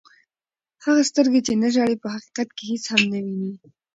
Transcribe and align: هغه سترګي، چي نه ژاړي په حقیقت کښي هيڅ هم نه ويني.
هغه 0.83 1.01
سترګي، 1.09 1.41
چي 1.47 1.53
نه 1.63 1.69
ژاړي 1.75 1.95
په 2.03 2.07
حقیقت 2.13 2.47
کښي 2.57 2.65
هيڅ 2.71 2.85
هم 2.93 3.01
نه 3.11 3.19
ويني. 3.25 3.51